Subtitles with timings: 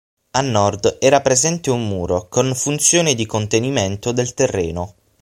[0.31, 4.95] A nord era presente un muro con funzione di contenimento del terreno.